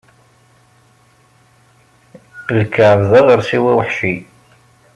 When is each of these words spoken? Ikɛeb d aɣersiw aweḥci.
Ikɛeb 2.59 2.99
d 3.09 3.11
aɣersiw 3.19 3.63
aweḥci. 3.71 4.15